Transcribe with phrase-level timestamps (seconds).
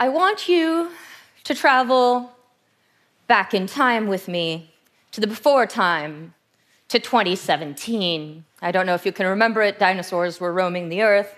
[0.00, 0.92] I want you
[1.42, 2.30] to travel
[3.26, 4.70] back in time with me
[5.10, 6.34] to the before time,
[6.86, 8.44] to 2017.
[8.62, 11.34] I don't know if you can remember it, dinosaurs were roaming the earth.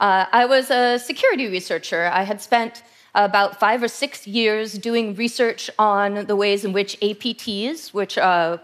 [0.00, 2.06] Uh, I was a security researcher.
[2.10, 2.82] I had spent
[3.14, 8.56] about five or six years doing research on the ways in which APTs, which uh,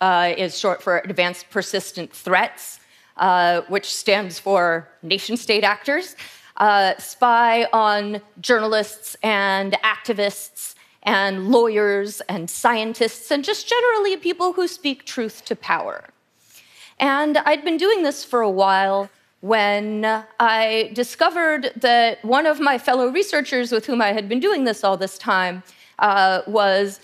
[0.00, 2.80] uh, is short for Advanced Persistent Threats,
[3.16, 6.16] uh, which stands for nation state actors,
[6.56, 14.68] uh, spy on journalists and activists and lawyers and scientists and just generally people who
[14.68, 16.04] speak truth to power.
[17.00, 22.78] And I'd been doing this for a while when I discovered that one of my
[22.78, 25.64] fellow researchers with whom I had been doing this all this time
[25.98, 27.00] uh, was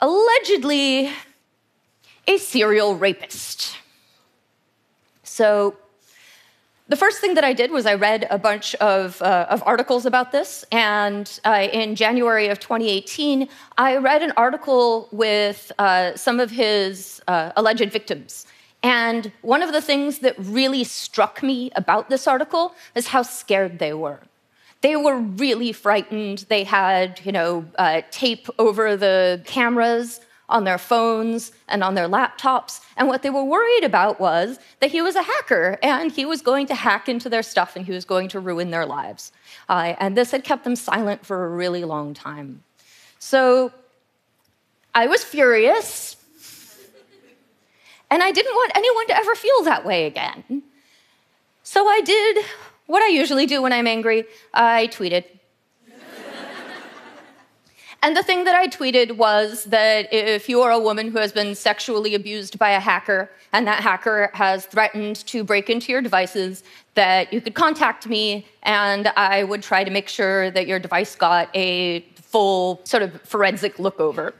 [0.00, 1.12] allegedly
[2.26, 3.76] a serial rapist.
[5.24, 5.76] So
[6.88, 10.04] the first thing that I did was I read a bunch of, uh, of articles
[10.04, 10.66] about this.
[10.70, 17.22] And uh, in January of 2018, I read an article with uh, some of his
[17.26, 18.46] uh, alleged victims.
[18.82, 23.78] And one of the things that really struck me about this article is how scared
[23.78, 24.20] they were.
[24.82, 26.44] They were really frightened.
[26.50, 32.08] They had, you know, uh, tape over the cameras on their phones and on their
[32.08, 32.80] laptops.
[32.96, 36.42] And what they were worried about was that he was a hacker and he was
[36.42, 39.32] going to hack into their stuff and he was going to ruin their lives.
[39.68, 42.62] Uh, and this had kept them silent for a really long time.
[43.18, 43.72] So
[44.94, 46.16] I was furious.
[48.10, 50.62] And I didn't want anyone to ever feel that way again.
[51.62, 52.44] So I did
[52.86, 55.24] what I usually do when I'm angry I tweeted.
[58.04, 61.32] And the thing that I tweeted was that if you are a woman who has
[61.32, 66.02] been sexually abused by a hacker and that hacker has threatened to break into your
[66.02, 66.64] devices,
[66.96, 71.16] that you could contact me and I would try to make sure that your device
[71.16, 74.34] got a full sort of forensic look over.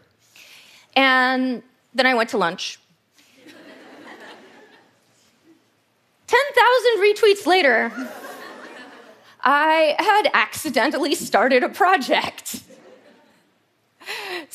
[0.94, 1.62] And
[1.94, 2.78] then I went to lunch.
[6.26, 7.90] 10,000 retweets later,
[9.40, 12.63] I had accidentally started a project.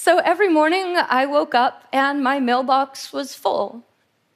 [0.01, 3.83] So every morning I woke up and my mailbox was full.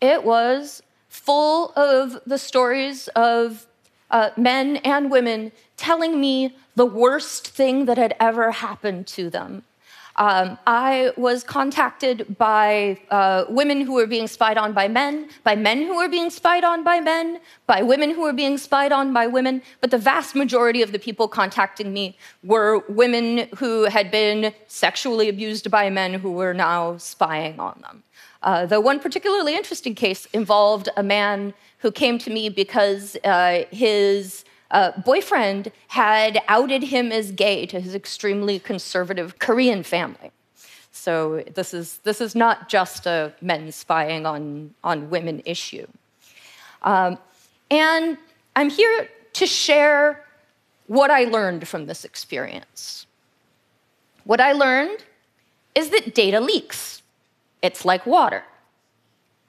[0.02, 3.66] It was full of the stories of
[4.12, 9.64] uh, men and women telling me the worst thing that had ever happened to them.
[10.16, 15.56] Um, I was contacted by uh, women who were being spied on by men, by
[15.56, 19.12] men who were being spied on by men, by women who were being spied on
[19.12, 19.64] by women.
[19.82, 25.30] But the vast majority of the people contacting me were women who had been sexually
[25.30, 28.04] abused by men who were now spying on them.
[28.44, 33.64] Uh, the one particularly interesting case involved a man who came to me because uh,
[33.72, 40.32] his uh, boyfriend had outed him as gay to his extremely conservative Korean family.
[40.92, 45.88] So this is, this is not just a men spying on, on women issue.
[46.82, 47.18] Um,
[47.70, 48.18] and
[48.56, 50.26] I'm here to share
[50.88, 53.06] what I learned from this experience.
[54.24, 55.04] What I learned
[55.76, 57.02] is that data leaks.
[57.62, 58.44] It's like water.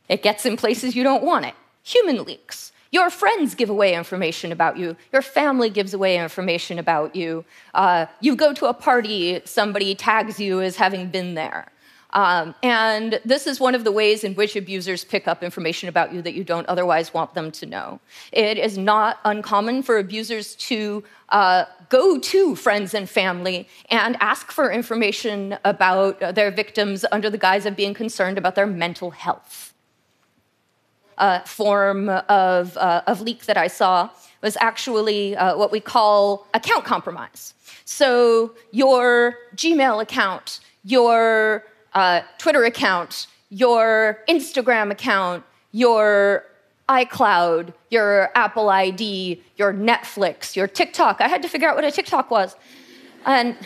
[0.08, 1.54] It gets in places you don't want it.
[1.82, 2.72] Human leaks.
[2.94, 4.94] Your friends give away information about you.
[5.12, 7.44] Your family gives away information about you.
[7.74, 11.72] Uh, you go to a party, somebody tags you as having been there.
[12.12, 16.12] Um, and this is one of the ways in which abusers pick up information about
[16.12, 17.98] you that you don't otherwise want them to know.
[18.30, 24.52] It is not uncommon for abusers to uh, go to friends and family and ask
[24.52, 29.73] for information about their victims under the guise of being concerned about their mental health
[31.18, 34.10] uh, form of, uh, of leak that I saw
[34.42, 37.54] was actually uh, what we call account compromise.
[37.84, 46.44] So, your Gmail account, your uh, Twitter account, your Instagram account, your
[46.88, 51.20] iCloud, your Apple ID, your Netflix, your TikTok.
[51.20, 52.56] I had to figure out what a TikTok was.
[53.24, 53.56] And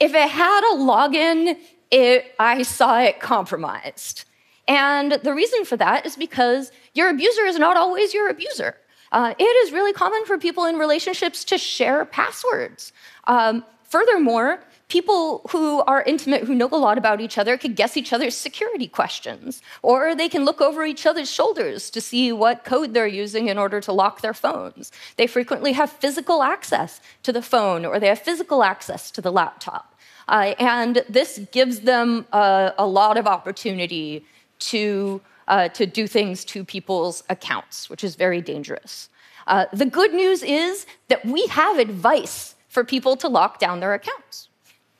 [0.00, 1.56] if it had a login,
[1.90, 4.24] it, I saw it compromised.
[4.70, 8.76] And the reason for that is because your abuser is not always your abuser.
[9.10, 12.92] Uh, it is really common for people in relationships to share passwords.
[13.24, 17.96] Um, furthermore, people who are intimate, who know a lot about each other, can guess
[17.96, 22.62] each other's security questions, or they can look over each other's shoulders to see what
[22.62, 24.92] code they're using in order to lock their phones.
[25.16, 29.32] They frequently have physical access to the phone, or they have physical access to the
[29.32, 29.96] laptop.
[30.28, 34.24] Uh, and this gives them uh, a lot of opportunity
[34.60, 39.08] to, uh, to do things to people's accounts, which is very dangerous.
[39.46, 43.94] Uh, the good news is that we have advice for people to lock down their
[43.94, 44.48] accounts.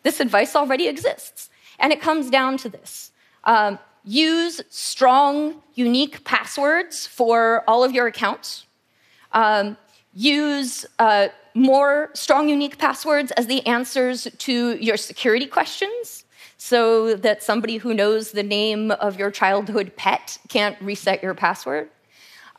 [0.02, 1.50] This advice already exists.
[1.78, 3.12] And it comes down to this
[3.44, 8.66] um, use strong, unique passwords for all of your accounts.
[9.32, 9.76] Um,
[10.12, 16.24] use uh, more strong, unique passwords as the answers to your security questions
[16.62, 21.88] so that somebody who knows the name of your childhood pet can't reset your password.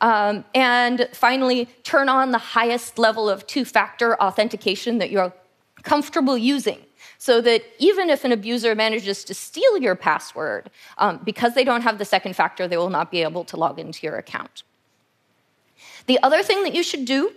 [0.00, 5.32] Um, and finally, turn on the highest level of two factor authentication that you're
[5.84, 6.80] comfortable using
[7.18, 10.68] so that even if an abuser manages to steal your password,
[10.98, 13.78] um, because they don't have the second factor, they will not be able to log
[13.78, 14.64] into your account.
[16.06, 17.32] The other thing that you should do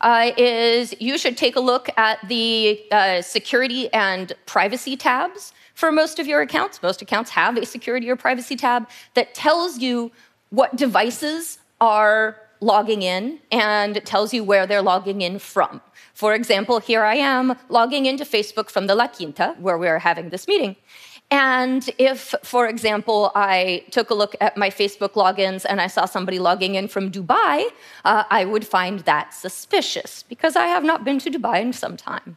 [0.00, 5.90] uh, is you should take a look at the uh, security and privacy tabs for
[5.90, 6.82] most of your accounts.
[6.82, 10.12] Most accounts have a security or privacy tab that tells you
[10.50, 15.80] what devices are logging in and tells you where they're logging in from.
[16.12, 19.98] For example, here I am logging into Facebook from the La Quinta, where we are
[19.98, 20.76] having this meeting.
[21.30, 26.04] And if, for example, I took a look at my Facebook logins and I saw
[26.04, 27.64] somebody logging in from Dubai,
[28.04, 31.96] uh, I would find that suspicious because I have not been to Dubai in some
[31.96, 32.36] time.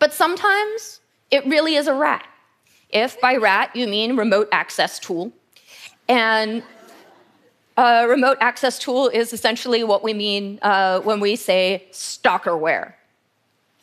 [0.00, 1.01] But sometimes
[1.32, 2.24] it really is a rat.
[2.90, 5.32] If by rat you mean remote access tool,
[6.08, 6.62] and
[7.76, 12.92] a remote access tool is essentially what we mean uh, when we say stalkerware.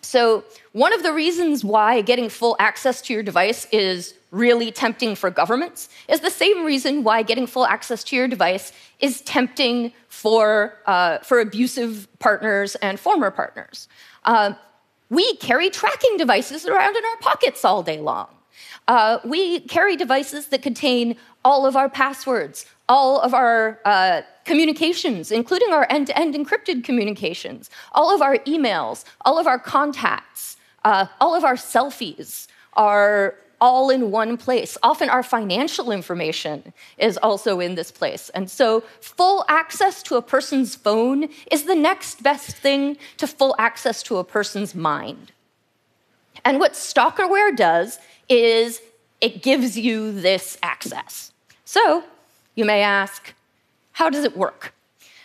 [0.01, 5.15] So, one of the reasons why getting full access to your device is really tempting
[5.15, 9.91] for governments is the same reason why getting full access to your device is tempting
[10.07, 13.87] for, uh, for abusive partners and former partners.
[14.23, 14.53] Uh,
[15.09, 18.27] we carry tracking devices around in our pockets all day long.
[18.87, 21.15] Uh, we carry devices that contain
[21.45, 26.83] all of our passwords, all of our uh, communications, including our end to end encrypted
[26.83, 33.35] communications, all of our emails, all of our contacts, uh, all of our selfies are
[33.61, 34.77] all in one place.
[34.83, 38.29] Often our financial information is also in this place.
[38.29, 43.55] And so, full access to a person's phone is the next best thing to full
[43.59, 45.31] access to a person's mind.
[46.45, 48.81] And what stalkerware does is
[49.21, 51.31] it gives you this access.
[51.65, 52.03] So,
[52.55, 53.33] you may ask,
[53.93, 54.73] how does it work?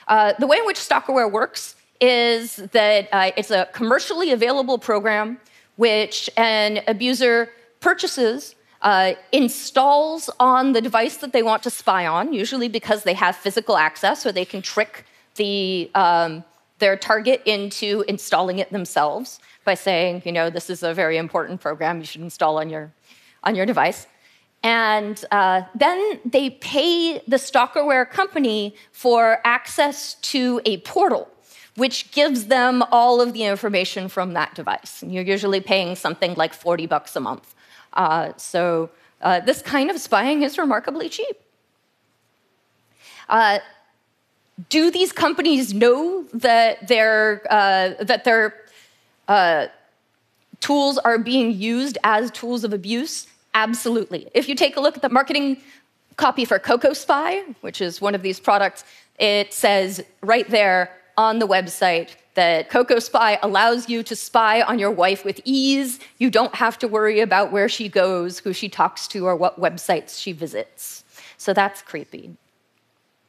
[0.08, 5.38] Uh, the way in which stalkerware works is that uh, it's a commercially available program
[5.76, 7.50] which an abuser
[7.84, 13.12] purchases, uh, installs on the device that they want to spy on, usually because they
[13.12, 15.04] have physical access or they can trick
[15.34, 16.42] the, um,
[16.78, 21.60] their target into installing it themselves by saying, you know, this is a very important
[21.60, 22.90] program you should install on your,
[23.42, 24.06] on your device.
[24.62, 31.28] And uh, then they pay the stalkerware company for access to a portal,
[31.76, 35.02] which gives them all of the information from that device.
[35.02, 37.54] And you're usually paying something like 40 bucks a month.
[37.94, 38.90] Uh, so
[39.22, 41.36] uh, this kind of spying is remarkably cheap.
[43.28, 43.58] Uh,
[44.68, 48.54] do these companies know that their, uh, that their
[49.26, 49.66] uh,
[50.60, 53.26] tools are being used as tools of abuse?
[53.54, 54.28] Absolutely.
[54.34, 55.60] If you take a look at the marketing
[56.16, 58.84] copy for Coco Spy, which is one of these products,
[59.18, 64.78] it says right there on the website that Coco Spy allows you to spy on
[64.78, 65.98] your wife with ease.
[66.18, 69.60] You don't have to worry about where she goes, who she talks to, or what
[69.60, 71.04] websites she visits.
[71.36, 72.36] So that's creepy.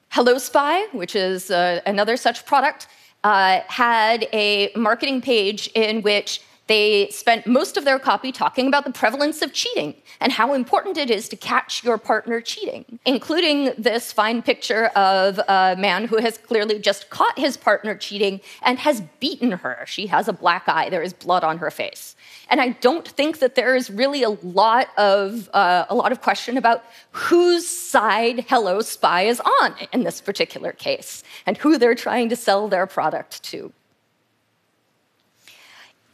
[0.10, 2.88] Hello Spy, which is uh, another such product,
[3.24, 8.86] uh, had a marketing page in which they spent most of their copy talking about
[8.86, 13.72] the prevalence of cheating and how important it is to catch your partner cheating, including
[13.78, 18.80] this fine picture of a man who has clearly just caught his partner cheating and
[18.80, 19.84] has beaten her.
[19.86, 22.16] She has a black eye, there is blood on her face.
[22.50, 26.22] And I don't think that there is really a lot of uh, a lot of
[26.22, 31.96] question about whose side Hello Spy is on in this particular case and who they're
[31.96, 33.72] trying to sell their product to.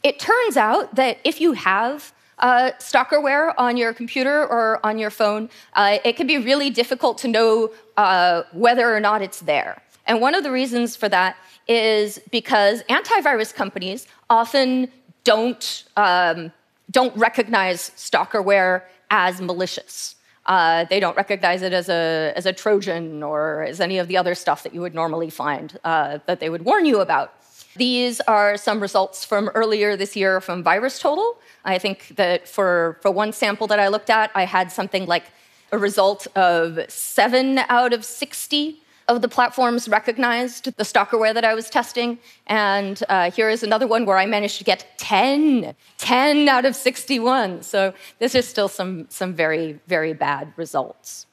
[0.02, 5.10] It turns out that if you have uh, stalkerware on your computer or on your
[5.10, 9.80] phone, uh, it can be really difficult to know uh, whether or not it's there.
[10.06, 11.36] And one of the reasons for that
[11.68, 14.88] is because antivirus companies often
[15.22, 16.52] don't, um,
[16.90, 20.16] don't recognize stalkerware as malicious.
[20.46, 24.16] Uh, they don't recognize it as a, as a Trojan or as any of the
[24.16, 27.32] other stuff that you would normally find uh, that they would warn you about.
[27.76, 31.36] These are some results from earlier this year from VirusTotal.
[31.64, 35.24] I think that for, for one sample that I looked at, I had something like
[35.70, 41.54] a result of seven out of 60 of the platforms recognized the stalkerware that I
[41.54, 42.18] was testing.
[42.46, 46.76] And uh, here is another one where I managed to get 10, 10 out of
[46.76, 47.62] 61.
[47.62, 51.26] So this is still some, some very, very bad results.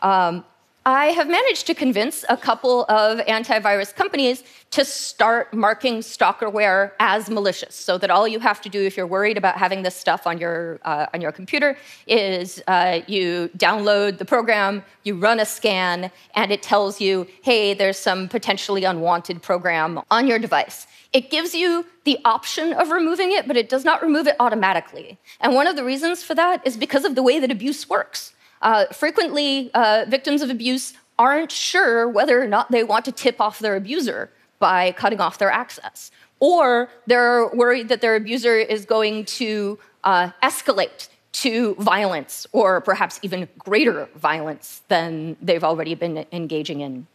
[0.00, 0.44] Um,
[0.86, 7.28] I have managed to convince a couple of antivirus companies to start marking stalkerware as
[7.28, 10.28] malicious, so that all you have to do if you're worried about having this stuff
[10.28, 11.76] on your uh, on your computer
[12.06, 17.74] is uh, you download the program, you run a scan, and it tells you, hey,
[17.74, 20.86] there's some potentially unwanted program on your device.
[21.12, 25.18] It gives you the option of removing it, but it does not remove it automatically.
[25.40, 28.34] And one of the reasons for that is because of the way that abuse works.
[28.66, 33.40] Uh, frequently, uh, victims of abuse aren't sure whether or not they want to tip
[33.40, 36.10] off their abuser by cutting off their access.
[36.40, 41.08] Or they're worried that their abuser is going to uh, escalate
[41.44, 47.06] to violence or perhaps even greater violence than they've already been engaging in.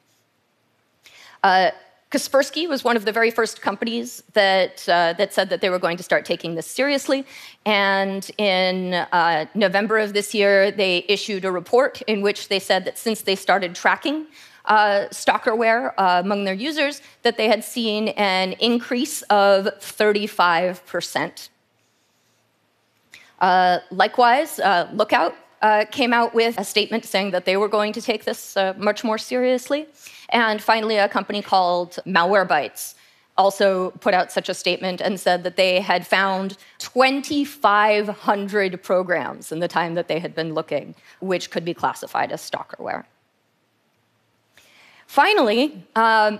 [1.43, 1.71] Uh,
[2.11, 5.79] Kaspersky was one of the very first companies that, uh, that said that they were
[5.79, 7.25] going to start taking this seriously.
[7.65, 12.83] And in uh, November of this year, they issued a report in which they said
[12.83, 14.27] that since they started tracking
[14.65, 21.49] uh, stalkerware uh, among their users, that they had seen an increase of 35%.
[23.39, 27.93] Uh, likewise, uh, Lookout uh, came out with a statement saying that they were going
[27.93, 29.87] to take this uh, much more seriously.
[30.29, 32.95] And finally, a company called Malwarebytes
[33.37, 39.59] also put out such a statement and said that they had found 2,500 programs in
[39.59, 43.05] the time that they had been looking, which could be classified as stalkerware.
[45.07, 46.39] Finally, um,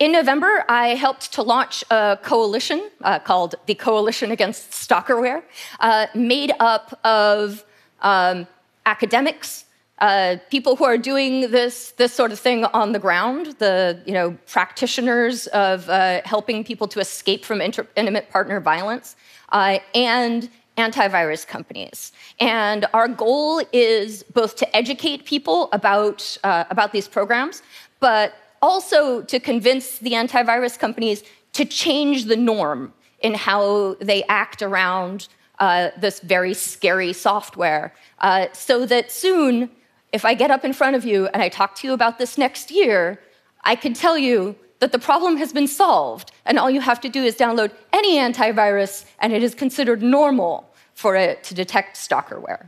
[0.00, 5.42] in November, I helped to launch a coalition uh, called the Coalition Against Stalkerware,
[5.78, 7.64] uh, made up of
[8.00, 8.46] um,
[8.86, 9.66] academics,
[9.98, 14.14] uh, people who are doing this, this sort of thing on the ground, the you
[14.14, 19.16] know, practitioners of uh, helping people to escape from inter- intimate partner violence,
[19.50, 22.12] uh, and antivirus companies.
[22.38, 27.62] And our goal is both to educate people about, uh, about these programs,
[27.98, 34.62] but also to convince the antivirus companies to change the norm in how they act
[34.62, 39.70] around uh, this very scary software uh, so that soon,
[40.12, 42.38] if I get up in front of you and I talk to you about this
[42.38, 43.20] next year,
[43.62, 47.10] I can tell you that the problem has been solved, and all you have to
[47.10, 52.66] do is download any antivirus, and it is considered normal for it to detect stalkerware.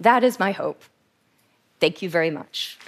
[0.00, 0.82] That is my hope.
[1.80, 2.78] Thank you very much.